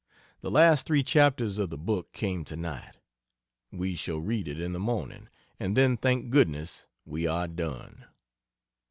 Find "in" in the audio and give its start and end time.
4.59-4.73